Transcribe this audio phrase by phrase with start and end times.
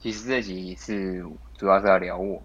[0.00, 2.40] 其实这集是主要是要聊我。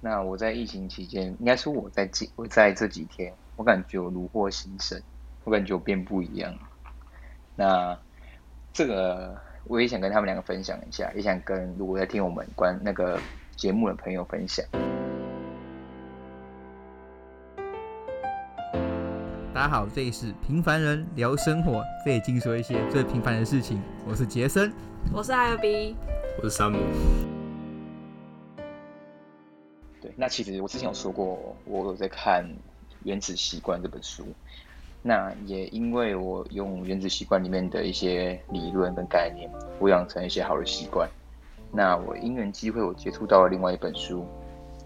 [0.00, 5.02] 那我在疫情期间，应该说我在几我在这几天，我感觉我如获新生，
[5.44, 6.54] 我感觉我变不一样。
[7.56, 7.98] 那
[8.72, 13.20] 这个我也想跟他们两个分享一下，也想跟如果在听我们关那个
[13.56, 14.64] 节目的朋友分享。
[19.60, 23.78] 大家好，这里是平凡人聊生活，这里尽说一些最平凡的事情。
[24.08, 24.72] 我是杰森，
[25.12, 25.94] 我是艾尔比
[26.38, 26.78] 我是山姆。
[30.00, 32.42] 对，那其实我之前有说过，我有在看
[33.02, 34.24] 《原子习惯》这本书。
[35.02, 41.06] 那也因为我用《原子习惯》里面的一些理论跟概念，我养成一些好的习惯。
[41.70, 44.26] 那我因缘机会，我接触到了另外一本书，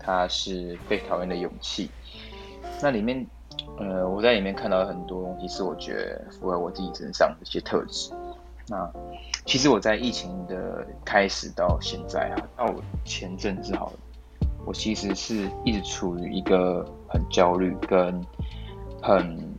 [0.01, 1.87] 它是《被讨厌的勇气》。
[2.83, 3.25] 那里面。
[3.79, 8.13] 呃，我在里面看到很多东西，是我觉得符合我自己身上的一些特质。
[8.69, 8.91] 那
[9.45, 12.75] 其实我在疫情的开始到现在啊，到
[13.05, 13.99] 前阵子好了，
[14.65, 18.25] 我其实是一直处于一个很焦虑跟
[19.03, 19.55] 很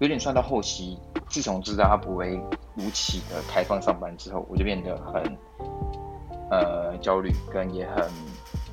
[0.00, 0.98] 有点算到后期。
[1.28, 2.40] 自从知道他不会
[2.74, 5.38] 如期的开放上班之后，我就变得很
[6.50, 8.04] 呃焦虑，跟也很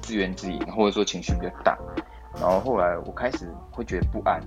[0.01, 1.77] 自怨自艾，或者说情绪比较大。
[2.39, 4.41] 然后后来我开始会觉得不安，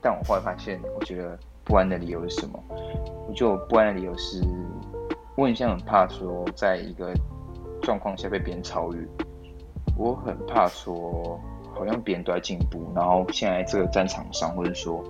[0.00, 2.62] 但我后来发现，我觉得不安的理由是什么？
[3.28, 4.42] 我就不安的理由是，
[5.36, 7.14] 我很像很怕说，在一个
[7.80, 9.06] 状况下被别人超越，
[9.96, 11.40] 我很怕说，
[11.72, 15.02] 好像别人都在进步，然后现在这个战场上，或者说，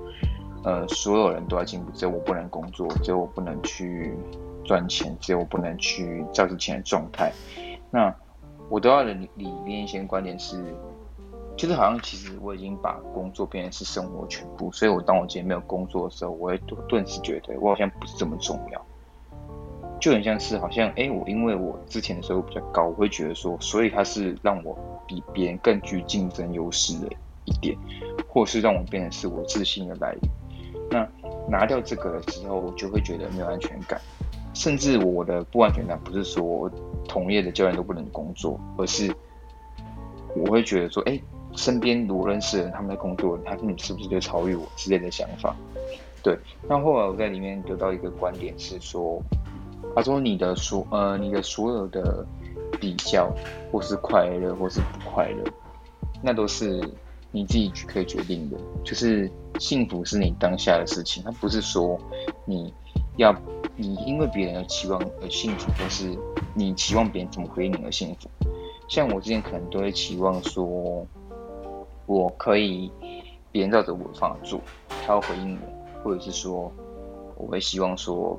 [0.62, 4.14] 呃，所有人都在进步，只有我不能工作，只有我不能去
[4.64, 7.32] 赚钱，只有我不能去照之前的状态。
[7.90, 8.14] 那
[8.68, 10.62] 我得到的理念一些观点是。
[11.60, 18.82] 就是好像其实我已经把工作变成是生活全部，所以我当我今天没有工作的时候，我会顿顿时觉得我好像不是这么重要，
[20.00, 24.74] 就很像是好像哎、我因为我之前的收入比较高，我会觉得说，所以它是让我
[25.06, 27.08] 比别人更具竞争优势的
[27.44, 27.76] 一点，
[28.26, 30.20] 或是让我变成是我自信的来源。
[30.90, 31.06] 那
[31.46, 34.00] 拿掉这个的时候，我就会觉得没有安全感，
[34.54, 36.70] 甚至我的不安全感不是说
[37.06, 39.14] 同业的教练都不能工作，而是
[40.34, 41.20] 我会觉得说，哎、
[41.56, 45.54] 身边如认识的人，他们在工作，他说你是不是就超越我之类的想法？
[46.22, 46.38] 对。
[46.68, 49.20] 那后来我在里面得到一个观点是说，
[49.94, 52.24] 他说你的所呃你的所有的
[52.80, 53.34] 比较，
[53.72, 55.44] 或是快乐或是不快乐，
[56.22, 56.80] 那都是
[57.32, 58.56] 你自己可以决定的。
[58.84, 61.98] 就是幸福是你当下的事情，它不是说
[62.44, 62.72] 你
[63.16, 63.34] 要
[63.76, 66.16] 你因为别人的期望而幸福，或是
[66.54, 68.30] 你期望别人怎么回你而幸福。
[68.88, 71.06] 像我之前可能都会期望说。
[72.10, 72.90] 我可以，
[73.52, 74.60] 别人照着我的方法做，
[75.06, 76.72] 他要回应我，或者是说，
[77.36, 78.36] 我会希望说，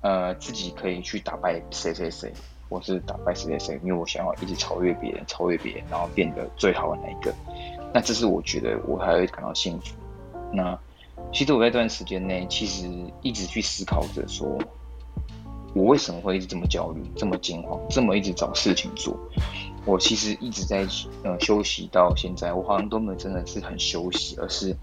[0.00, 2.32] 呃，自己可以去打败谁谁谁，
[2.68, 7.32] 或是打败谁谁谁，因为我想要一直超越别人，超越别人，然后变得最好的那一个。
[7.94, 9.94] 那这是我觉得我还会感到幸福。
[10.52, 10.76] 那
[11.32, 12.90] 其实我在这段时间内，其实
[13.22, 14.58] 一直去思考着说，
[15.76, 19.16] 我为什么会一直这么焦虑，这么惊慌，这么一直找事情做。
[19.86, 20.84] 我其实一直在
[21.22, 24.74] 呃休息到现在，我好像都没有真的是很休息，而是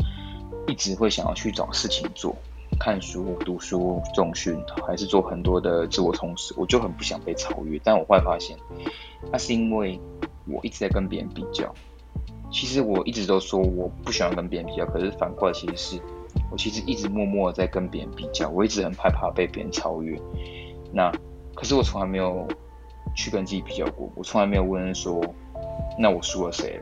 [0.65, 2.33] 一直会想要去找事情做，
[2.79, 6.53] 看书、读书、重训，还是做很多的自我充实。
[6.57, 8.57] 我就很不想被超越，但我会发现，
[9.29, 9.99] 那是因为
[10.47, 11.75] 我一直在跟别人比较。
[12.49, 16.01] 其实我一直都说我不喜欢跟别人比较，可是反过来其实是
[16.49, 20.17] 我其实一直默默的在跟别人比较，我一直很害怕被别人超越。
[20.93, 21.11] 那
[21.53, 22.47] 可是我从来没有。
[23.15, 25.23] 去跟自己比较过，我从来没有问说，
[25.97, 26.79] 那我输了谁？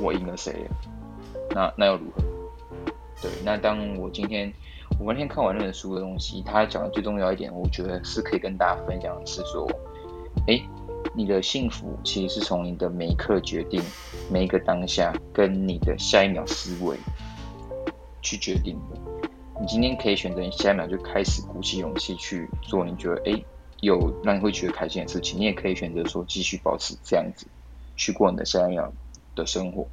[0.00, 0.66] 我赢了谁？
[1.50, 2.22] 那那又如何？
[3.20, 4.52] 对，那当我今天
[4.98, 9.68] 我那天看完那本书的东西，他讲的最重要一点，我觉得是可以跟大家分享的是说，
[10.48, 10.62] 诶，
[11.14, 13.82] 你的幸福其实是从你的每一刻决定，
[14.30, 16.96] 每一个当下，跟你的下一秒思维
[18.20, 18.98] 去决定的。
[19.60, 23.44] 你今天可以选择，你下一秒就开始鼓起勇气去做，你觉得诶。
[23.82, 27.48] 有让你会觉得开心的事情，你也可以选择说继续保持这样子
[27.96, 28.92] 去过你的下一秒
[29.34, 29.88] 的生活。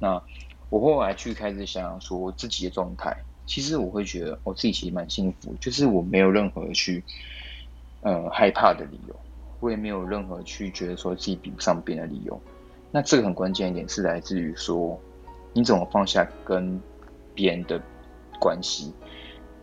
[0.00, 0.20] 那
[0.68, 3.16] 我后来去开始想说自己的状态，
[3.46, 7.04] 其实我会觉得我自己其实蛮幸福，就是我没有任何去
[8.00, 9.14] 呃害怕的理由，
[9.60, 12.40] 我也没有任何去觉得说自己比不上别人的理由。
[12.90, 15.00] 那这个很关键一点是来自于说
[15.52, 16.82] 你怎么放下跟
[17.32, 17.80] 别人的
[18.40, 18.92] 关系。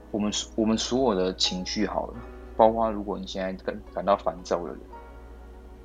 [0.09, 2.13] 我们我们所有的情绪好了。
[2.57, 4.79] 包括如果你现在感感到烦躁的人，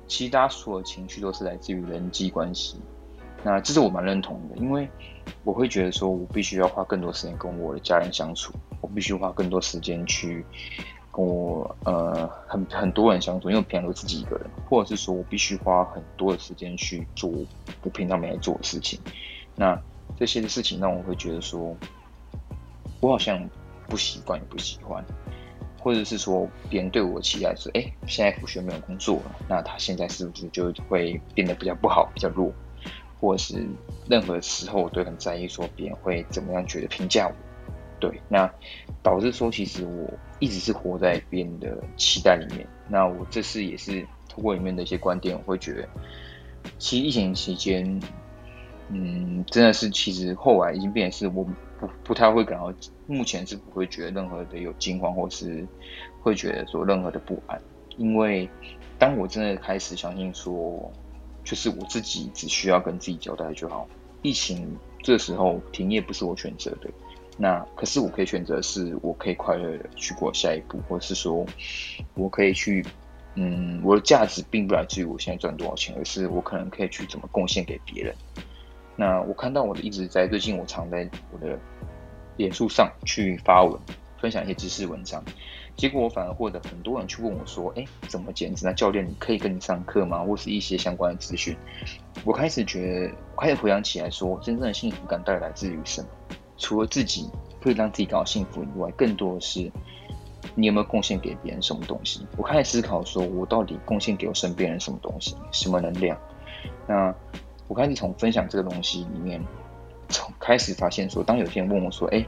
[0.07, 2.77] 其实大家所有情绪都是来自于人际关系。
[3.43, 4.89] 那这是我蛮认同的，因为
[5.43, 10.45] 我会觉得说，我必须要花更多时间跟我的家人相处，我必须花更多时间去
[11.11, 17.29] 跟我呃很很多人相处，因为我平常都自己一个人，或者是说我必须花很多的时间去做
[17.83, 18.97] 我平常没来做的事情。
[19.55, 19.77] 那
[20.17, 21.75] 这些的事情让我会觉得说，
[23.01, 23.49] 我好像
[23.89, 25.03] 不习惯也不喜欢，
[25.83, 32.51] 或者是说别人对我期待是，哎，现在福学没有工作了，那他现在是不是就会变得比较不好，比较弱，
[33.19, 33.67] 或是
[34.07, 37.35] 任何时候我都很在意说别人会怎么样觉得评价我。
[37.99, 38.49] 对，那
[39.01, 40.09] 导致说，其实我
[40.39, 42.67] 一直是活在别人的期待里面。
[42.89, 45.87] 那我这次也是通过里面的一些观点，我会觉得，
[46.77, 48.01] 其实疫情期间，
[48.89, 51.47] 嗯，真的是其实后来已经变成是我
[51.83, 52.73] 不不太会感到，
[53.07, 55.67] 目前是不会觉得任何的有惊慌，或是
[56.21, 57.61] 会觉得说任何的不安。
[57.97, 58.49] 因为
[58.97, 60.91] 当我真的开始相信说，
[61.43, 63.87] 就是我自己只需要跟自己交代就好。
[64.21, 66.89] 疫情这时候停业不是我选择的。
[67.37, 71.45] 那可是我可以选择，是我可以快乐的去过下一步，或是说，
[72.13, 72.85] 我可以去，
[73.35, 78.15] 嗯，我的价值并不来自于我现在赚多少钱，而是我可能可以去怎么贡献给别人。
[78.95, 81.57] 那我看到我一直在最近，我常在我的
[82.37, 83.79] 脸书上去发文，
[84.19, 85.23] 分享一些知识文章，
[85.75, 88.65] 结果我反而获得很多人去问我说，哎，怎么减脂？
[88.65, 90.23] 那教练，你可以跟你上课吗？
[90.23, 91.55] 或是一些相关的资讯。
[92.23, 96.07] 我开始觉得，我开始回想起来说，真正的幸福感到底来自于什么？
[96.57, 97.29] 除了自己
[97.61, 99.71] 会让自己感到幸福以外，更多的是
[100.55, 102.25] 你有没有贡献给别人什么东西？
[102.37, 106.17] 我开始思考说，我到底贡献给我身边人什么东西，什么能量？
[106.87, 107.13] 那
[107.67, 109.41] 我开始从分享这个东西里面，
[110.09, 112.25] 从开始发现说，当有些人问我说：“哎，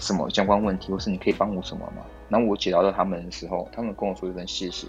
[0.00, 4.88] 什么相关问题，或是你可以帮我什么吗？”然后我解答到他们的时候，他们跟我说一声谢谢，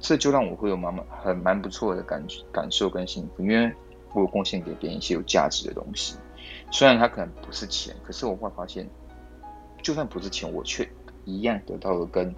[0.00, 3.70] 这就让我会有蛮蛮很蛮不错的感感受跟幸福，因为
[4.14, 6.16] 我有贡献给别人一些有价值的东西。
[6.70, 8.88] 虽然它可能不是钱，可是我会发现，
[9.82, 10.88] 就算不是钱，我却
[11.24, 12.34] 一样得到了跟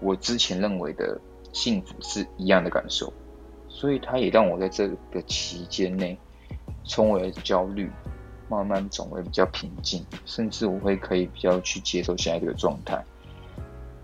[0.00, 1.20] 我之前认为的
[1.52, 3.12] 幸福是一样的感受。
[3.74, 6.16] 所以它也让我在这个期间内，
[6.84, 7.90] 从我的焦虑
[8.48, 13.02] 慢慢转为比较平静，甚至我会可以比较去接受现在这个状态。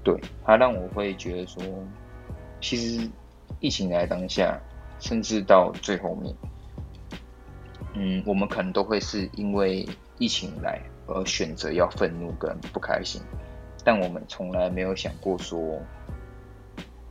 [0.02, 1.62] 对，它让我会觉得说，
[2.60, 3.08] 其实
[3.60, 4.58] 疫情来当下，
[4.98, 6.34] 甚至到最后面。
[7.94, 9.86] 嗯，我们可能都会是因为
[10.18, 13.20] 疫情来而选择要愤怒跟不开心，
[13.84, 15.78] 但我们从来没有想过说，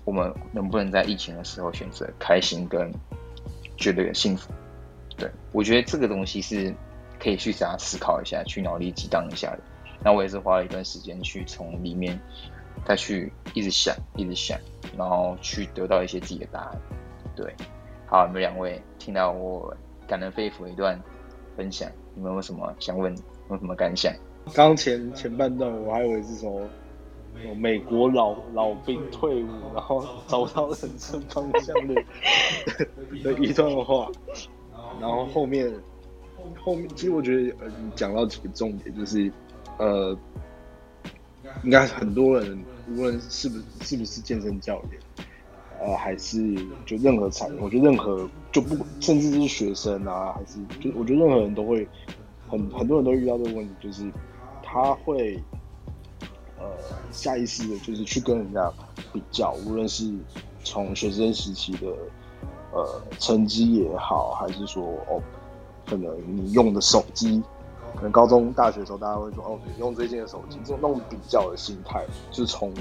[0.08, 2.90] 我们能不能在疫情的时候选择开心跟
[3.76, 4.50] 觉得幸福。
[5.18, 6.74] 对，我觉得这个东西是
[7.20, 9.60] 可以去大家思考一下，去脑力激荡一下的。
[10.02, 12.18] 那我也是花了一段时间去从里面
[12.86, 14.58] 再去一直想，一直想，
[14.98, 16.82] 然后去得到一些自己的答案。
[17.36, 17.54] 对，
[18.06, 19.76] 好，你们两位听到我。
[20.08, 20.98] 感人肺腑的一段
[21.58, 23.14] 分享，你们有什么想问？
[23.50, 24.14] 有什么感想？
[24.54, 26.62] 刚前前半段我还以为是说，
[27.56, 31.96] 美国老老兵退伍，然后找到人生方向的
[33.24, 34.10] 的一段话，
[35.00, 35.72] 然后后面
[36.60, 39.32] 后面其实我觉得呃，你讲到几个重点，就是
[39.78, 40.18] 呃，
[41.64, 45.02] 应该很多人无论是不是是不是健身教练。
[45.80, 46.56] 呃，还是
[46.88, 51.88] 就任何产业，我觉得任何就不，甚至是学生啊，还是就我觉得任何人都会
[52.50, 54.12] 很很多人都遇到这个问题，就是
[54.64, 55.60] 他会呃
[56.68, 58.72] 呃下意识的，就是去跟人家
[59.14, 60.12] 比较，无论是
[60.64, 61.88] 从学生时期的
[62.72, 65.22] 呃成绩也好，还是说哦，
[65.86, 67.42] 可能你用的手机，
[67.96, 72.74] 可能高中大学的时候大家会说哦，你用最近的手机，这种那种比较的心态，就是从。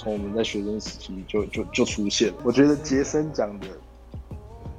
[0.00, 2.34] 从我们在学生时期就就就出现了。
[2.44, 3.66] 我觉得杰森讲的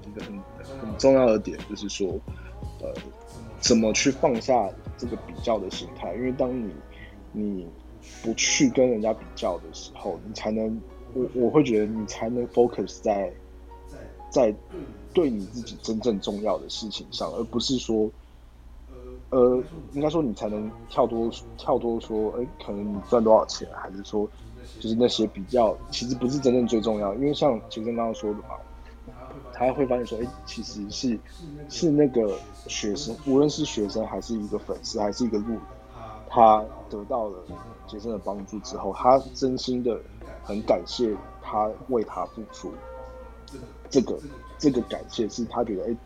[0.08, 0.34] 一个很
[0.80, 2.08] 很重要的点就是说，
[2.80, 2.90] 呃，
[3.60, 6.16] 怎么去放下这个比较的心态？
[6.16, 6.74] 因为当你
[7.34, 7.68] 你
[8.22, 10.82] 不去跟人家比较的时候，你才能
[11.14, 13.32] 我我会觉得你才能 focus 在
[14.30, 14.54] 在
[15.14, 18.10] 对你自己真正重要的事情上，而不是说，
[19.30, 19.64] 呃，
[19.94, 24.30] 应该说你才能跳脱跳脱说，哎，可能你赚多少钱，还是说。
[24.80, 28.56] 就是那些比较，其实不是真正最重要，因为像杰森刚刚说的嘛，
[29.52, 31.20] 他会发现说，哎、其实是
[31.68, 32.38] 是那个
[32.68, 35.62] 学生，无论是学生还是一个粉丝，还是一个路人，
[36.30, 37.44] 他得到了
[37.88, 40.00] 杰森的帮助之后，他真心的
[40.44, 42.72] 很感谢他为他付出，
[43.90, 44.18] 这个
[44.58, 45.98] 这个感谢是他觉得，哎、欸，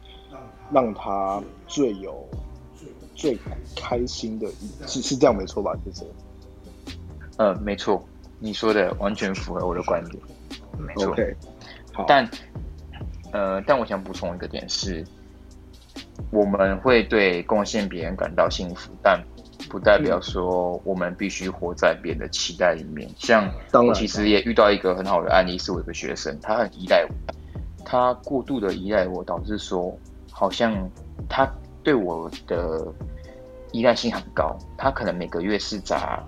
[0.71, 2.25] 让他最有
[3.13, 3.37] 最
[3.75, 5.75] 开心的一，是是这样没错吧？
[5.83, 6.07] 杰森？
[7.37, 8.03] 呃，没错。
[8.39, 10.21] 你说的完全符合我的观点，
[10.77, 11.15] 没错。
[11.15, 11.33] Okay,
[11.93, 12.03] 好。
[12.07, 12.29] 但，
[13.31, 15.05] 呃，但我想补充一个点是，
[16.29, 19.23] 我们会对贡献别人感到幸福，但
[19.73, 23.09] 不代表说我们必须活在别人的期待里面。
[23.17, 27.09] 像我其实也遇到一个很好的案例，是我一个学生，他很依赖我，
[27.83, 29.97] 他过度的依赖我，导致说
[30.29, 30.87] 好像
[31.27, 31.51] 他
[31.81, 32.85] 对我的
[33.71, 36.23] 依赖性很高，他可能每个月是砸，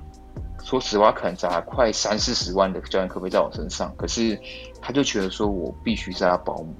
[0.64, 4.36] 说实话可能砸快三四十万的教练课费在我身上，可是
[4.82, 6.74] 他就觉得说我必须是他保姆，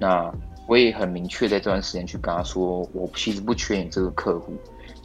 [0.00, 0.32] 那。
[0.66, 4.52] 我也很明确在这段时间去跟他说，我其实不缺你这个客户，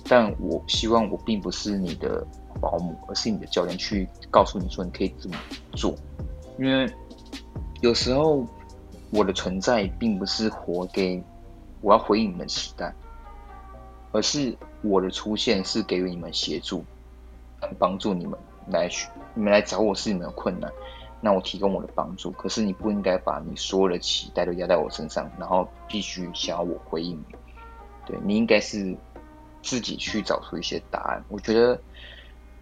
[0.07, 2.25] 但我希望我并不是你的
[2.59, 5.35] 保姆，而是你的教练，去告诉你说你可以这么
[5.73, 5.95] 做。
[6.57, 6.91] 因为
[7.81, 8.45] 有时候
[9.11, 11.21] 我的存在并不是活给
[11.81, 12.93] 我要回应你们期待，
[14.11, 16.83] 而是我的出现是给予你们协助，
[17.79, 18.89] 帮助你们来
[19.33, 20.71] 你们来找我是你们的困难。
[21.21, 27.35] 那我提供我的帮助，可是你不应该把你所有的期待都压在我身上，然后必须想要我回应你。
[28.05, 28.93] 对，你应该是
[29.63, 31.23] 自己去找出一些答案。
[31.29, 31.79] 我觉得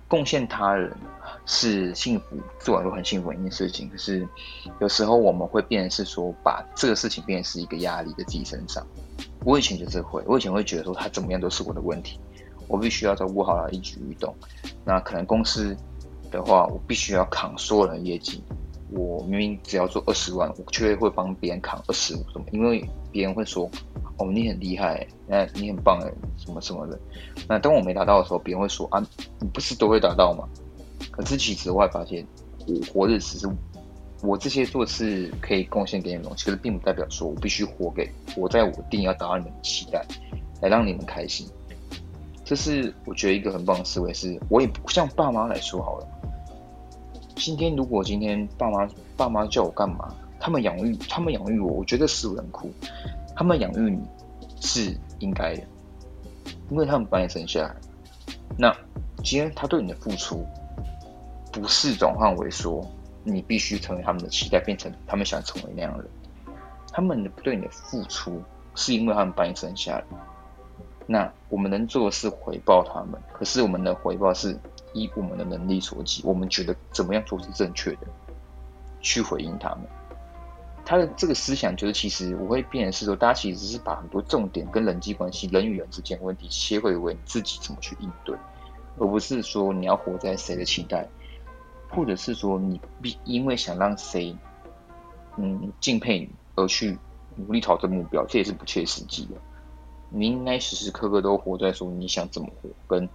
[0.07, 0.95] 贡献他人
[1.45, 3.89] 是幸福，做完都很幸福的一件事情。
[3.89, 4.25] 可是
[4.79, 8.85] 有时候我们会变成是说，把这个事情变成是一个压力在自己身上。
[9.43, 12.17] 我以前就是会，我以前会觉得说他怎么样都是我的问题，
[12.67, 14.33] 我必须要照顾好他一举一动。
[14.85, 15.75] 那可能公司。
[16.31, 18.41] 的话，我必须要扛所有人的业绩。
[18.89, 23.69] 我明明只要做二十万，我却会帮别人扛二十五，因为别人会说
[24.21, 26.99] ：“哦，你很厉害，那你很棒，哎，什么什么的。”
[27.49, 29.03] 那当我没达到的时候，别人会说：“啊，
[29.39, 30.47] 你不是都会达到吗？”
[31.09, 32.25] 可是其实我会发现，
[32.67, 33.49] 我活的只是
[34.21, 40.05] 我这些做事可以贡献给你们，其实并不代表说我必须活给我在我定要达到你们的期待，
[40.61, 41.47] 来让你们开心。
[42.45, 46.07] 这是我觉得一个很棒的思维，是我也不像爸妈来说好了。
[47.35, 48.87] 今天如果今天爸妈
[49.17, 52.69] 爸妈叫我干嘛，他们养育他们养育我，我觉得是很酷。
[53.35, 53.99] 他们养育你
[54.59, 55.63] 是应该的，
[56.69, 57.75] 因为他们把你生下来。
[58.57, 58.71] 那
[59.23, 60.45] 今天他对你的付出，
[61.51, 62.85] 不是转换为说
[63.23, 66.11] 你必须成为他们的期待，变成他们想成为那样的人。
[66.91, 68.41] 他们对你的付出，
[68.75, 70.03] 是因为他们把你生下来。
[71.07, 74.59] 那我们能做的是回报他们，可是我们的回报是。
[74.93, 77.99] 依我们的能力所及，我们觉得怎么样做是正确的，
[78.99, 79.85] 去回应他们。
[80.91, 88.35] 他的这个思想就是，其实我会变的是说，大家其实是把很多重点跟人际关系、人与人之间问题切回为你自己怎么去应对，
[88.97, 91.07] 而不是说你要活在谁的期待，
[91.89, 94.35] 或者是说你必因为想让谁
[95.37, 96.97] 嗯敬佩你而去
[97.37, 99.35] 努力朝着目标，这也是不切实际的。
[100.09, 103.07] 你应该时时刻刻都活在说你想怎么活跟。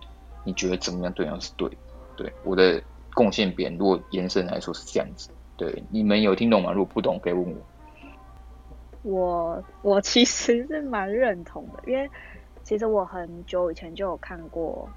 [0.45, 1.69] 你觉得怎么样对样是对？
[2.17, 2.81] 对，我的
[3.13, 6.73] 贡献别人，如果延伸来说是这样子，对，你们有听懂吗？
[6.73, 7.57] 如果不懂，可以问我。
[9.03, 12.09] 我我其实是蛮认同的，因为
[12.63, 14.89] 其实我很久以前就有看过，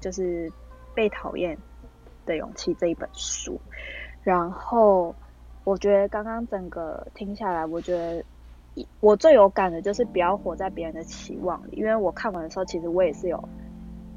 [0.00, 0.48] 就是
[0.94, 1.56] 《被讨厌
[2.24, 3.60] 的勇气》这一本书，
[4.22, 5.14] 然后
[5.64, 8.24] 我觉得刚刚整个听下来，我觉得
[9.00, 13.48] 我最有感的就是不要活在别人的期望里，因为我看完的时候，其实我也是有。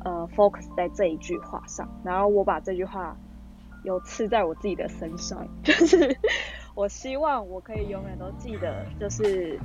[0.05, 3.15] 呃，focus 在这一句话上，然后我把这句话
[3.83, 6.17] 有刺在我自己的身上， 就是
[6.75, 9.59] 我希望我可以永远都记得，就是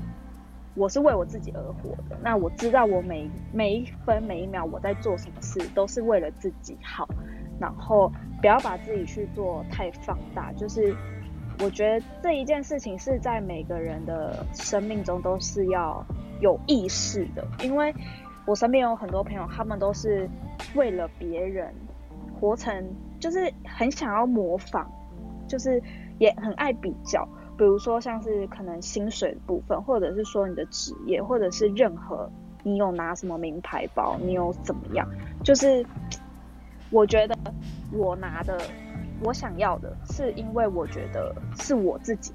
[0.74, 2.18] 我是为我自己而活的。
[2.22, 7.08] 那我知道我每每一分每一秒我在做什么事都是为了自己好，
[7.60, 10.52] 然后不要把自己去做太放大。
[10.52, 10.94] 就是
[11.60, 16.04] 我觉得这一件事情是在每个人的生命中都是要
[16.40, 17.94] 有意识的，因为。
[18.46, 20.26] 我身边有很多朋友，他们都是
[20.74, 21.70] 为了别人
[22.40, 22.82] 活成，
[23.18, 24.86] 就是很想要模仿，
[25.46, 25.82] 就是
[26.18, 27.26] 也很爱比较。
[27.56, 32.30] 比如说像是可能薪水的部分，或者是说你的职业，或者是任何
[32.62, 35.08] 你有拿什么名牌包，你有怎么样，
[35.42, 35.84] 就是
[36.90, 37.36] 我觉得
[37.92, 38.58] 我拿的，
[39.24, 42.32] 我想要的是因为我觉得是我自己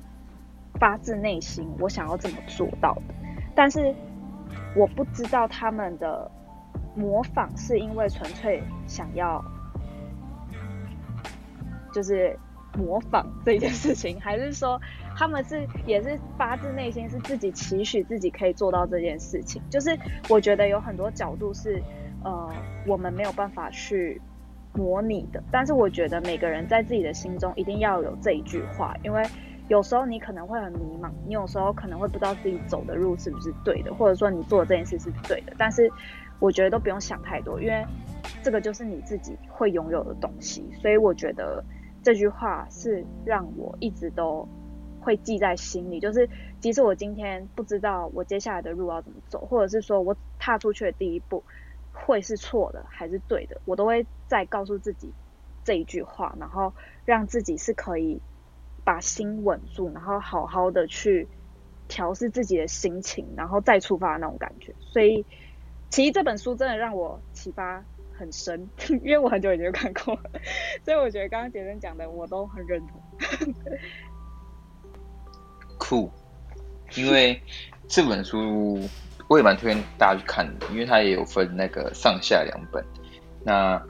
[0.79, 3.13] 发自内心我想要这么做到的，
[3.55, 3.93] 但是。
[4.75, 6.29] 我不知道他们的
[6.95, 9.43] 模仿是因为纯粹想要，
[11.93, 12.38] 就是
[12.75, 14.81] 模仿这件事情，还是说
[15.15, 19.62] 他们是也是发自内心是自己期许自己可以做到这件事情？
[19.69, 19.97] 就是
[20.27, 21.81] 我觉得有很多角度是
[22.23, 22.51] 呃
[22.85, 24.21] 我们没有办法去
[24.73, 29.23] 模拟的，但是我觉得每个人在自己的心中一定要有这一句话，因为。
[29.69, 35.53] 有时候你可能会很迷茫，你有时候可能会不知道自己走的路是不是对的，或者说你做的这件事是对的。
[35.57, 35.89] 但是
[36.39, 37.83] 我觉得都不用想太多，因为
[38.43, 40.69] 这个就是你自己会拥有的东西。
[40.81, 41.63] 所以我觉得
[42.03, 44.48] 这句话是让我一直都
[45.00, 46.00] 会记在心里。
[46.00, 46.29] 就是
[46.60, 51.43] 即使我今天不知道我接下来的路要怎么走，或者是说我踏出去的第一步，
[51.91, 55.12] 会是错的还是对的，我都会再告诉自己
[55.63, 56.74] 这一句话，然后
[57.05, 58.22] 让自己是可以
[58.83, 61.27] 把心稳住，然后好好的去
[61.88, 64.74] 调试自己的心情，然后再出发的那种感觉。
[64.79, 65.25] 所以，
[65.89, 67.86] 其实这本书真的让我启发
[68.17, 68.67] 很深，
[69.03, 70.17] 因为我很久以前就看过，
[70.86, 73.01] 所以我觉得刚刚杰森讲的我都很认同。
[75.77, 76.10] 酷，
[76.96, 77.41] 因为
[77.88, 78.79] 这本书
[79.27, 82.84] 我也蛮推荐大家去看的，因为它也有分那个上下两本。
[83.43, 83.82] 那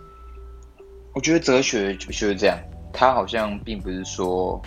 [1.14, 2.58] 我觉得哲学就是这样，
[2.92, 4.60] 它好像并不是说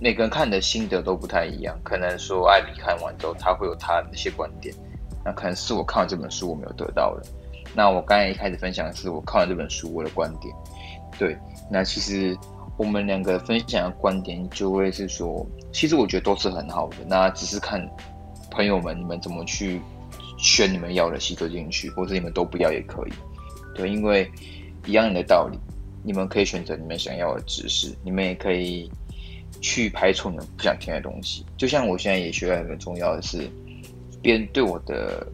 [0.00, 4.74] 每个人看的心得都不太一样，可能说艾比看完之后他会有他的那些观点，
[5.22, 7.26] 那可能是我看完这本书我没有得到的。
[7.74, 10.54] 那我刚才一开始分享的是我看完这本书我的观点，
[11.18, 11.36] 对，
[11.70, 12.36] 那其实
[12.76, 17.80] 我们两个分享的观点就会是说，其实我觉得都是很好的，那只是看
[18.50, 19.80] 朋友们你们怎么去
[20.36, 23.12] 选你们要的吸收进去，或者你们都不要也可以，
[23.76, 24.28] 对，因为
[24.86, 25.56] 一样的道理，
[26.02, 28.90] 你们可以选择你们想要的知识，你们也可以
[29.60, 31.46] 去排除你们不想听的东西。
[31.56, 33.48] 就像我现在也学到很重要的是，
[34.20, 35.24] 别人对我的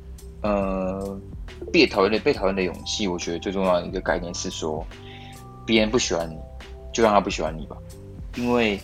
[0.42, 1.18] 呃。
[1.72, 4.84] 被讨厌的被讨厌的勇气，我觉得最重要的一个概念是说，
[5.66, 6.38] 别人不喜欢你，
[6.92, 7.76] 就让他不喜欢你吧，
[8.36, 8.80] 因为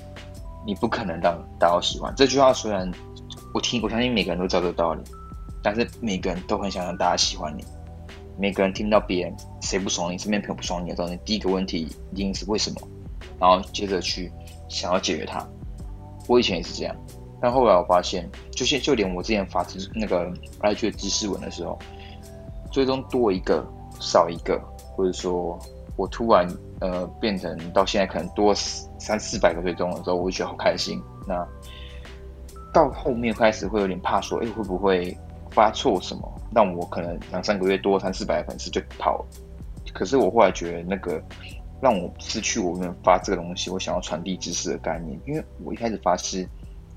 [0.66, 2.12] 你不可能让大家喜欢。
[2.16, 2.90] 这句话虽然
[3.54, 5.02] 我听，我相信每个人都知道这个道理，
[5.62, 7.64] 但是每个人都很想让大家喜欢你。
[8.38, 12.81] 每个人听到别人谁不爽你，身边朋友不爽你的时候，你第一个问题一定是为什么，
[13.38, 14.33] 然后接着去
[14.69, 15.47] 想要解决它。
[16.26, 16.97] 我以前也是这样，
[17.40, 21.78] 但后来我发现，就现就连我之前发那个 IG 的知识文的时候。
[22.73, 23.64] 最终多一个
[24.00, 24.59] 少一个，
[24.97, 25.59] 或者说
[25.97, 26.49] 我突然
[26.81, 31.00] 呃变成到现在可能多三四百个追踪的时候，我会觉得好开心。
[31.29, 31.47] 那
[32.73, 35.17] 到后面开始会有点怕说，哎、会不会
[35.50, 39.26] 发错什么，让我可能两三个月多三四百粉丝就跑了？
[39.93, 41.23] 可是我后来觉得那个
[41.83, 46.49] 让我失去我原发这个东西，我想要传递知识的概念，因为我一开始发是，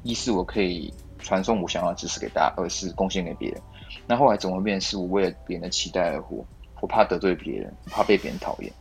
[0.03, 3.61] 一是我可以传送我想要知识给大家，二是贡献给别人。
[4.07, 4.79] 那后来怎么变？
[4.79, 6.45] 是我为了别人的期待而活，
[6.79, 8.71] 我怕得罪别人，我怕被别人讨厌，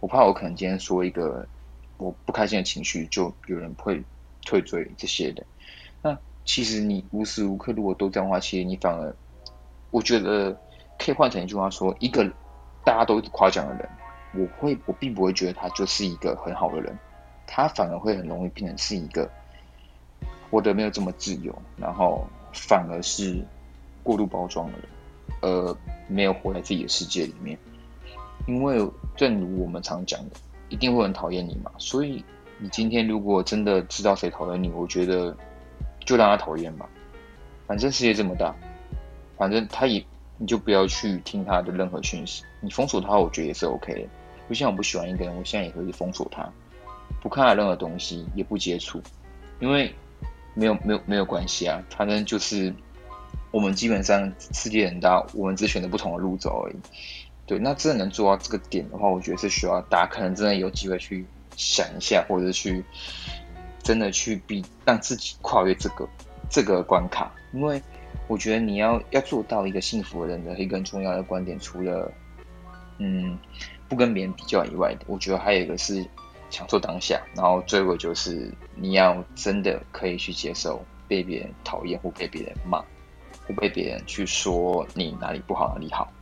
[0.00, 1.46] 我怕我可能今天说一个
[1.98, 4.02] 我不开心的情绪，就有人会
[4.44, 5.44] 退追这些的。
[6.02, 9.14] 那其实你无时无刻如果都这样的话，其实你反而，
[9.92, 10.52] 我觉得
[10.98, 12.28] 可以换成一句话说：一个
[12.84, 13.88] 大家都夸奖的人，
[14.34, 16.98] 我会我并不会觉得他就是一个很好的人，
[17.46, 19.30] 他反而会很容易变成是一个
[20.50, 23.46] 活得没有这么自由，然后反而是。
[24.02, 24.78] 过度包装了，
[25.40, 25.76] 呃，
[26.08, 27.58] 没有活在自己的世界里面。
[28.46, 28.84] 因为
[29.14, 30.36] 正如我们常讲的，
[30.68, 31.70] 一定会很讨厌你嘛。
[31.78, 32.24] 所以
[32.58, 35.36] 你今天如果真的知道谁讨厌你，我觉得
[36.04, 36.88] 就让他讨厌吧。
[37.68, 38.52] 反正世界这么大，
[39.36, 40.04] 反正他也
[40.38, 42.42] 你就不要去听他的任何讯息。
[42.60, 44.08] 你封锁他，我觉得也是 OK 的。
[44.48, 46.50] 就像我不喜欢一个人，我现在也可以封锁他，
[47.20, 49.00] 不看他任何东西，也不接触，
[49.60, 49.94] 因为
[50.54, 51.80] 没有没有没有关系啊。
[51.90, 52.74] 反正就是。
[53.52, 56.76] 我们基本上世界很大，我们只选择不同的路走而已。
[57.46, 61.24] 对，那真的能做到这个点的话，我觉得是需要大家可能真的有机会去
[61.56, 62.84] 想一下，或者是去
[63.82, 66.08] 真的去逼让自己跨越这个
[66.48, 67.30] 这个关卡。
[67.52, 67.82] 因为
[68.26, 72.10] 我觉得你要要做到一个幸福的人的一个很重要的观点，除了
[72.98, 73.38] 嗯
[73.88, 76.02] 不跟别人比较以外，我觉得还有一个是
[76.48, 82.82] 享受当下，然后最后就是你要真的可以去接受被别人讨厌或被别人骂。
[83.52, 86.12] 被别人去说你哪里不好，哪里好，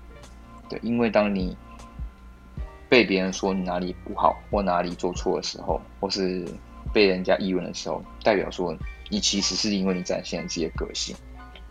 [0.69, 1.57] 对，因为当你
[2.88, 6.47] 被别人说你哪里不好或哪里做错的时候，或是
[6.93, 8.77] 被人家议论的时候，代表说
[9.09, 11.14] 你其实是因为你展现了自己的个性，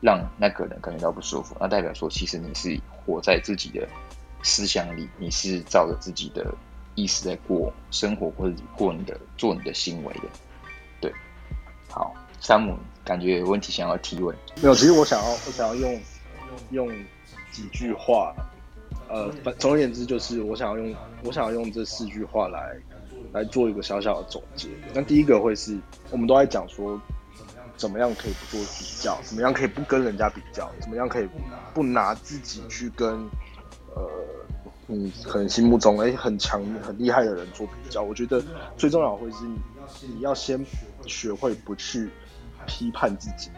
[0.02, 3.88] 让那个人感觉到不舒服，那代表说其实你是活在自己的
[4.44, 6.54] 思想里，你是照着自己的
[6.96, 10.24] 意思在过生活，或者过你的做你的行为的，
[11.02, 11.14] 对，
[11.90, 12.16] 好。
[12.42, 12.74] 山姆
[13.10, 16.00] 感觉有问题想要提问，没有，其实我想要我想要用
[16.70, 16.88] 用
[17.52, 18.36] 几句话，
[19.08, 22.78] 呃，总而言之就是我想要用我想要用这四句话来
[23.34, 24.70] 来做一个小小的总结。
[24.94, 25.76] 那第一个会是
[26.12, 27.02] 我们都在讲说，
[27.76, 31.28] 怎么样可以不做比较，怎么样可以不跟人家比较，怎么样可以
[31.74, 33.10] 不拿自己去跟
[33.96, 34.08] 呃
[34.86, 38.04] 你可能心目中哎很强很厉害的人做比较。
[38.04, 38.40] 我觉得
[38.78, 39.58] 最重要的会是你
[40.14, 40.64] 你要先
[41.08, 42.08] 学会不去。
[42.66, 43.50] 批判自己，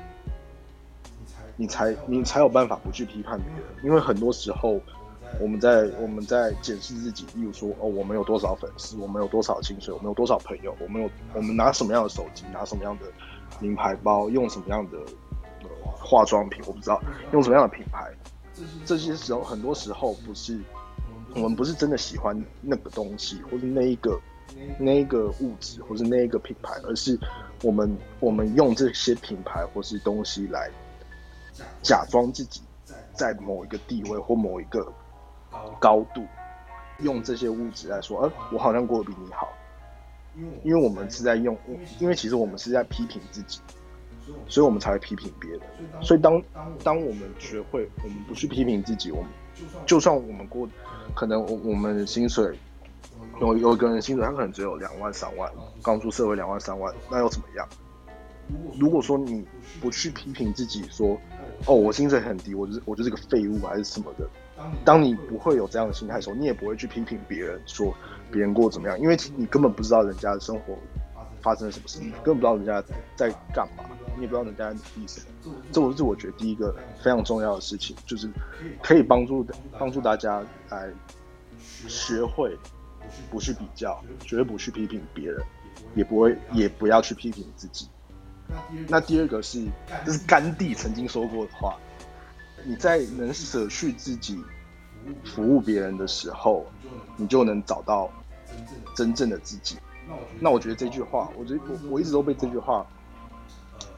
[1.55, 3.63] 你才你才有办法不去批判别人。
[3.83, 4.79] 因为很多时候，
[5.39, 13.05] 我们在我们在检视自己，例如说，哦，我们有多少粉丝，我们有多少薪水，我们有多少朋友，我们有我们拿什么样的手机，拿什么样的
[13.59, 14.97] 名牌包，用什么样的
[15.61, 18.11] 呃化妆品，我不知道用什么样的品牌，
[18.85, 20.59] 这些时候很多时候不是
[21.35, 24.19] 我们不是真的喜欢那个东西，或是那一个
[24.77, 27.17] 那个物质，或是那个品牌，而是
[27.63, 30.69] 我们我们用这些品牌或是东西来
[31.81, 32.61] 假装自己
[33.13, 34.91] 在某一个地位或某一个
[35.79, 36.25] 高度，
[36.99, 39.47] 用这些物质来说，呃，我好像过得比你好。
[40.63, 41.57] 因为我们是在用，
[41.99, 43.59] 因为其实我们是在批评自己，
[44.47, 45.59] 所以我们才会批评别人。
[46.01, 46.41] 所以当
[46.81, 49.29] 当我们学会我们不去批评自己，我们
[49.85, 50.65] 就算我们过，
[51.13, 52.57] 可能我我们的薪水
[53.41, 55.51] 有有一个人薪水他可能只有两万三万，
[55.83, 57.67] 刚出社会两万三万，那又怎么样？
[58.79, 59.45] 如果说你
[59.81, 61.19] 不去批评自己，说
[61.65, 64.29] 哦我薪水很低，我就是我就是个废物还是什么的，
[64.85, 67.93] 当你不会有这样的心态的时候，你也不会去批评别人说。
[68.31, 68.97] 别人过怎么样？
[68.97, 70.73] 因为你根本不知道人家的生活
[71.41, 72.81] 发生了什么事情，根本不知道人家
[73.13, 73.83] 在干嘛，
[74.15, 75.53] 你也不知道人家在努力什么。
[75.69, 76.73] 这我是我觉得第一个
[77.03, 78.29] 非常重要的事情，就是
[78.81, 79.45] 可以帮助
[79.77, 80.89] 帮助大家来
[81.89, 82.57] 学会
[83.29, 85.43] 不去比较，绝对不去批评别人，
[85.95, 87.87] 也不会也不要去批评自己。
[88.87, 89.65] 那第二个是，
[90.05, 91.77] 这是甘地曾经说过的话：
[92.63, 94.43] 你在能舍去自己
[95.23, 96.65] 服务别人的时候，
[97.17, 98.11] 你就能找到。
[98.97, 99.77] 真正的自己，
[100.37, 102.85] 那我觉得这句话，我觉得我我一直都被这句话，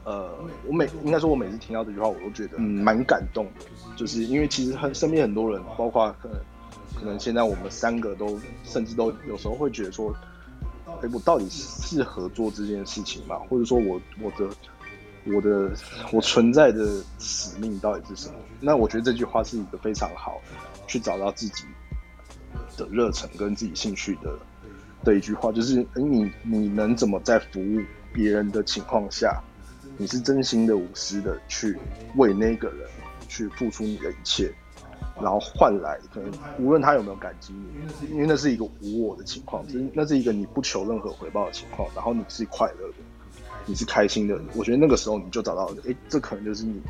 [0.03, 0.31] 呃，
[0.67, 3.65] 我每应该说，我每次听到这句话，我都觉得嗯蛮感动的，
[3.97, 6.37] 就是因为其实很身边很多人，包括可能
[6.95, 10.15] 可能现在我们三个都甚至都有时候会觉得说，
[11.01, 13.37] 哎，我到底适合做这件事情吗？
[13.49, 14.49] 或者说我我的
[15.25, 15.71] 我的
[16.11, 18.35] 我存在的使命到底是什么？
[18.59, 20.41] 那我觉得这句话是一个非常好
[20.87, 21.63] 去找到自己
[22.77, 24.37] 的热忱跟自己兴趣的。
[25.03, 27.81] 的一句话就是：你你能怎么在服务
[28.13, 29.43] 别人的情况下，
[29.97, 31.77] 你是真心的、无私的去
[32.15, 32.87] 为那个人
[33.27, 34.53] 去付出你的一切，
[35.21, 42.95] 然后换来可能无论他有没有感激你，因为那是一个无我的情况，就是那是一个你不求任何回报的情况，然后你是快乐的，
[43.65, 44.39] 你是开心的。
[44.55, 46.81] 我觉得那个时候你就找到，哎，这可能就是你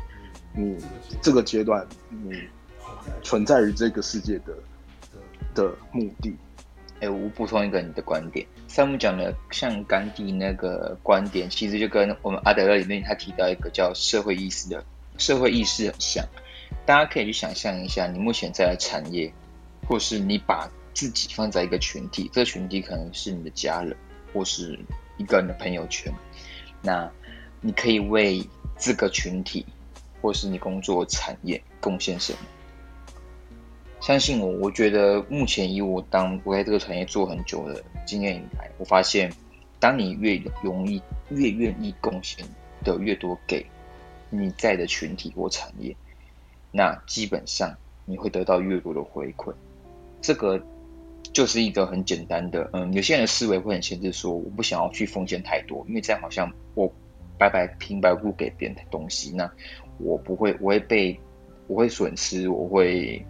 [0.54, 0.78] 你
[1.20, 2.32] 这个阶段你
[3.22, 4.54] 存在于这个世界的
[5.54, 6.34] 的目的。
[7.00, 8.46] 哎，我补充一个你的观点。
[8.68, 14.82] 山姆讲的像甘地那个观点，其实就跟我们阿德勒里面他提到一个叫社会意识的
[15.18, 16.24] 社会意识很像。
[16.86, 19.32] 大家可以去想象一下，你目前在的产业，
[19.88, 23.96] 或是你把自己放在一个群体，这个群体可能是你的家人，
[24.32, 24.78] 或是
[25.16, 26.12] 一个人的朋友圈。
[26.82, 27.10] 那
[27.60, 28.46] 你可以为
[28.78, 29.64] 这个群体，
[30.20, 32.38] 或是你工作产业贡献什么？
[34.00, 39.32] 相信我，我觉得目前以我当我在这个产业做很久的经验以来，我发现，
[39.80, 42.46] 当你越容易、越愿意贡献
[42.84, 43.64] 的越多给
[44.28, 45.96] 你在的群体或产业，
[46.74, 49.54] 那基本上你会得到越多的回馈。
[50.20, 50.60] 这个
[51.32, 56.92] 就是一个很简单的，嗯，有些人的思维会很限制，说我不想要去奉献太多，因为这样好像我
[57.38, 59.50] 白白平白无故给别人的东西，那
[59.98, 61.18] 我不会，我会被，
[61.68, 63.24] 我会损失，我会。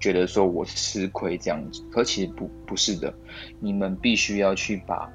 [0.00, 3.12] 觉得说我吃亏这样子，可其实不不是的，
[3.58, 5.12] 你们必须要去把，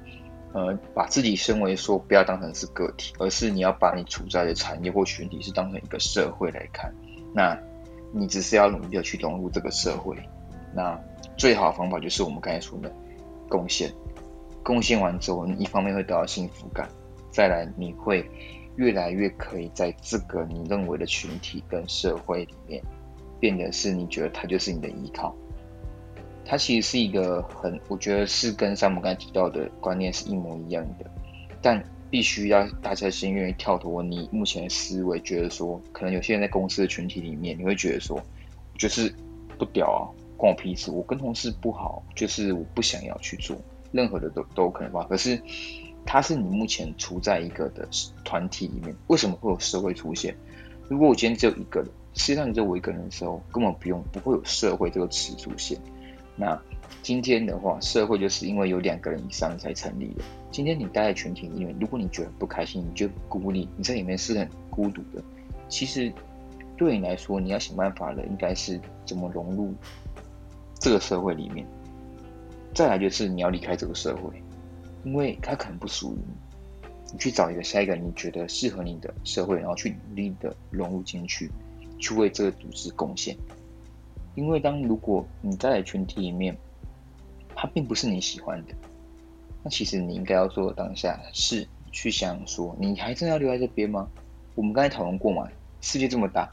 [0.52, 6.94] 呃，把自己身为说不要当成是个体，而是你要把你处在的产业或群体是当成一个社会来看，
[7.34, 7.58] 那
[8.12, 10.16] 你只是要努力的去融入这个社会，
[10.72, 10.98] 那
[11.36, 12.90] 最好的方法就是我们刚才说的
[13.48, 13.92] 贡献，
[14.62, 16.88] 贡献完之后，你一方面会得到幸福感，
[17.30, 18.24] 再来你会
[18.76, 22.82] 越来越可以在这个你认为的群体跟社会里面。
[23.40, 25.34] 变得是，你觉得他就是你的依靠，
[26.46, 31.04] 他其实是一个很，我觉得是跟山姆刚才提到的观念是一模一样的，
[31.60, 31.82] 但
[32.14, 38.22] 必须要大家先愿意跳脱你目前的思维，觉得说，可能有些人在公司的群体里面，你会觉得说，
[38.78, 39.12] 就是
[39.58, 43.56] 不屌啊，关我屁事，我跟同事不好，就是我不想要去做，
[43.90, 45.04] 任何的都都有可能吧。
[45.10, 45.42] 可是
[46.06, 47.84] 他是你目前处在一个的
[48.22, 50.36] 团体里面，为什么会有社会出现？
[50.88, 51.90] 如果我今天只有一个人。
[52.14, 55.76] 实际上，只有我一个人的时候，根本不用不会有社会这个词出现。
[56.36, 56.56] 那
[57.02, 60.24] 今天的话，社会就是因为有两个人以上才成立的。
[60.50, 65.22] 今天你待在群体里面，如果你觉得不开心，你觉得孤立，你在里面是很孤独的。
[65.68, 66.12] 其实
[66.76, 69.74] 对你来说，你要想办法的应该是怎么融入
[70.78, 71.66] 这个社会里面。
[72.72, 74.42] 再来就是你要离开这个社会，
[75.04, 77.12] 因为它可能不属于你。
[77.12, 81.50] 你去找一个下一个你觉得适合你的社会，然后去努力的融入进去。
[81.96, 83.34] 去为这个组织贡献，
[84.34, 86.54] 因为当如果你在群体里面，
[87.54, 88.74] 他并不是你喜欢的，
[89.62, 94.08] 那其实你应该要做的当下是去想说，你还真的要留在这边吗？
[94.54, 95.48] 我们刚才讨论过嘛，
[95.80, 96.52] 世界这么大，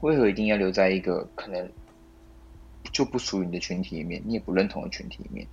[0.00, 1.70] 为何一定要留在一个可能
[2.92, 5.46] 就不属于你的群体里面，你也不认同的群体里面？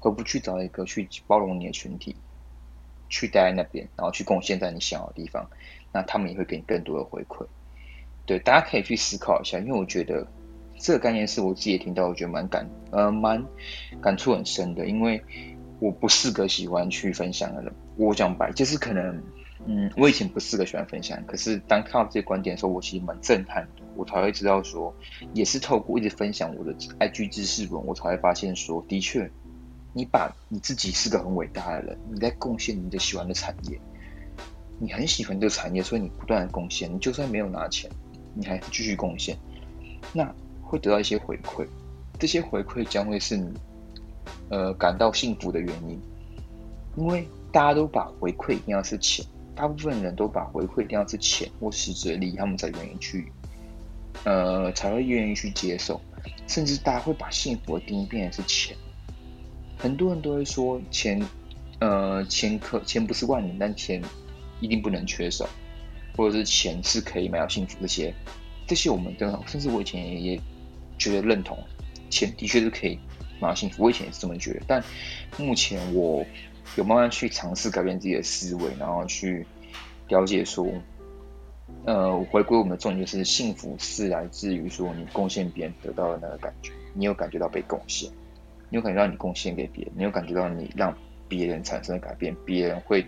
[0.00, 2.14] 何不去找一个去包容你的群体，
[3.08, 5.48] 去待在那边，然后去贡献在你想要的地方？
[5.92, 7.46] 那他们也会给你更多的回馈。
[8.26, 10.26] 对，大家可以去思考一下，因为我觉得
[10.78, 13.44] 这个概念是我自己也听到，我觉得蛮感呃蛮
[14.00, 15.22] 感触很深的，因为
[15.80, 17.72] 我不是个喜欢去分享的人。
[17.96, 19.22] 我讲白就是可能。
[19.66, 23.82] 嗯，我以前不是个喜欢分享，可是当看到这些观点的时候，我其实蛮震撼的。
[23.96, 24.94] 我才会知道说，
[25.34, 29.28] 也是透过一直分享我的 IG 知识文，我才会发现说，的确，
[29.92, 33.78] 你把你自己是个很伟大的人，你在贡献你的喜欢的产业，
[34.78, 37.90] 你很喜欢这个产业，所以你不断的贡献，你就算没有拿钱，
[38.34, 39.36] 你还继续贡献，
[40.12, 40.32] 那
[40.68, 41.66] 会得到一些回馈，
[42.18, 43.52] 这些回馈将会是你
[44.50, 46.00] 呃感到幸福的原因，
[46.96, 49.24] 因为大家都把回馈一定要是钱。
[49.54, 53.32] 大部分人都把回馈一定要是钱或实质的利益，他们才愿意去，
[54.22, 56.00] 呃，才会愿意去接受。
[56.46, 58.76] 甚至大家会把幸福的定义变成是钱。
[59.76, 61.20] 很多人都会说钱，
[61.80, 64.00] 呃，钱可钱不是万能，但钱
[64.60, 65.44] 一定不能缺少，
[66.16, 67.78] 或者是钱是可以买到幸福。
[67.80, 68.14] 这些
[68.64, 70.40] 这些我们都甚至我以前也也
[70.98, 71.56] 觉得认同，
[72.10, 72.98] 钱的确是可以
[73.40, 73.84] 买幸福。
[73.84, 74.84] 我以前也是这么觉得，但
[75.38, 76.26] 目前我。
[76.76, 79.44] 有慢慢去尝试改变自己的思维，然后去
[80.08, 80.70] 了解说，
[81.86, 88.10] 呃，回归我们的重点就是幸福是来自于说你贡献别人得到的那个感觉，你有感觉到被贡献，
[88.68, 90.94] 你有感觉到你贡献给别人，你有感觉到你让
[91.26, 93.04] 别人产生的改变，别人会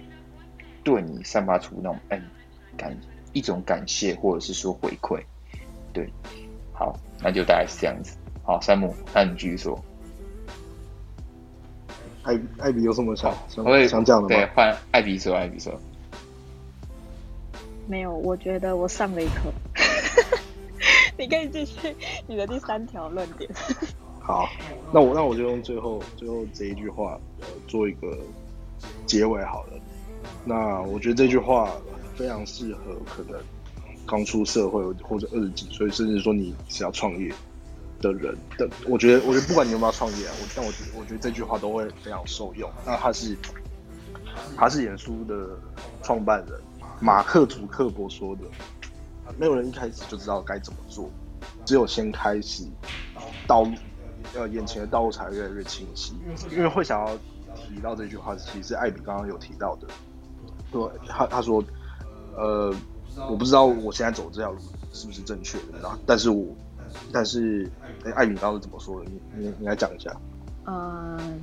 [0.82, 2.20] 对你散发出那种哎
[2.78, 2.96] 感
[3.34, 5.22] 一种感谢或者是说回馈，
[5.92, 6.10] 对，
[6.80, 9.78] 好，那就大概是这样子，好，山姆，那你继续说。
[12.22, 14.28] 艾艾比有什么想想会想讲的吗？
[14.28, 15.78] 对，换艾比说，艾比说。
[17.86, 19.52] 没有，我觉得我上了一课。
[21.18, 21.94] 你可以继续
[22.26, 23.50] 你的第三条论点。
[24.18, 24.48] 好，
[24.90, 28.16] 那我那我就用最后最后这一句话呃做一个
[29.04, 29.72] 结尾好了。
[30.46, 31.70] 那我觉得这句话
[32.16, 33.38] 非常适合可能
[34.06, 37.32] 刚出社会或者二十几岁，甚至说你是要创业。
[38.02, 42.70] 的人的，我觉得，我觉得不管你有没有创业啊，我但我觉得，我觉得这句话都会非常受用。
[42.86, 43.36] 那他是，
[44.56, 45.50] 他是演书的
[46.02, 46.58] 创办人
[46.98, 48.44] 马克·祖克伯说的，
[49.36, 51.10] 没有人一开始就知道该怎么做，
[51.66, 52.64] 只有先开始，
[53.46, 53.74] 道路，
[54.34, 56.14] 呃，眼前的道路才会越来越清晰。
[56.50, 57.14] 因为会想要
[57.54, 59.86] 提到这句话，其实艾比刚刚有提到的，
[60.72, 61.62] 对，他他说，
[62.34, 62.74] 呃，
[63.28, 64.58] 我不知道我现在走这条路
[64.92, 66.46] 是不是正确的，然后，但是我。
[67.12, 67.70] 但是，
[68.02, 69.08] 哎、欸，艾米刚刚是怎么说的？
[69.08, 70.12] 你你你来讲一下。
[70.66, 71.40] 嗯，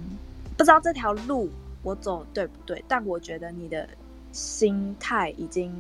[0.58, 1.50] 不知道这条路
[1.84, 3.88] 我走对不对，但我觉得你的
[4.34, 5.74] 心态已经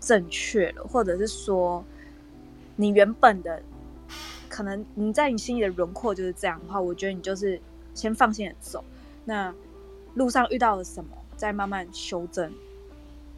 [0.00, 1.82] 正确了，或者是说，
[2.76, 3.62] 你原本的
[4.50, 7.58] 可能你在你心里的轮廓就是这样的话，我觉得你就是
[7.94, 8.84] 先放心的走。
[9.24, 9.50] 那
[10.12, 12.52] 路上遇到了什么，再慢慢修正。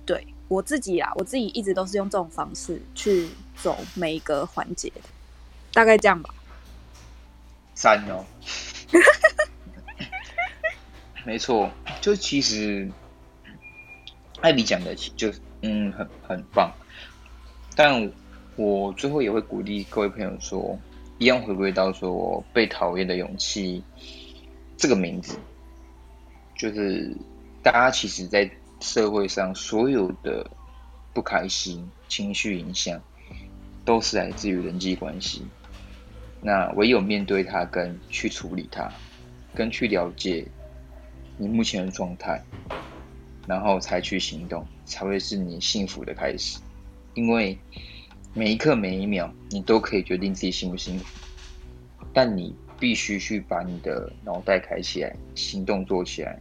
[0.04, 4.92] 对我自己啊，我自己一直都是用这种方式去走每一个环节。
[5.72, 6.32] 大概这样吧。
[7.74, 8.24] 三哦，
[11.26, 12.90] 没错，就其实
[14.40, 15.30] 艾比讲的就
[15.60, 16.72] 嗯很很棒，
[17.74, 18.10] 但
[18.56, 20.78] 我最后也会鼓励各位朋友说，
[21.18, 23.82] 一样回归到说被讨厌的勇气
[24.78, 25.36] 这个名字，
[26.56, 27.14] 就是
[27.62, 28.50] 大家其实，在
[28.80, 30.50] 社会上所有的
[31.12, 33.00] 不开心情绪影响，
[33.84, 35.44] 都是来自于人际关系。
[36.40, 38.88] 那唯有面对它，跟去处理它，
[39.54, 40.46] 跟去了解
[41.38, 42.42] 你目前的状态，
[43.46, 46.58] 然后才去行动，才会是你幸福的开始。
[47.14, 47.58] 因为
[48.34, 51.06] 每一刻每一秒，你都可以决定自己幸不幸福，
[52.12, 56.38] 但你必须去把你的脑袋开起来，行动做起来，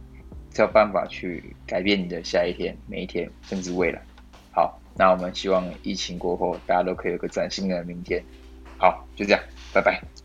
[0.62, 4.00] 有办法去改变你的下一天、每一天，甚至未来。
[4.52, 8.22] 好，那我们希望疫情过后，大家都可以有个崭新的明天。
[8.78, 9.40] 好，就这样。
[9.72, 10.15] 拜拜。